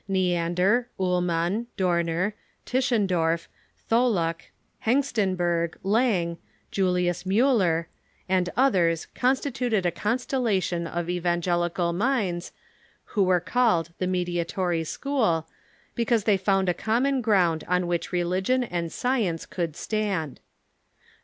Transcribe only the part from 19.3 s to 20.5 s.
could stand.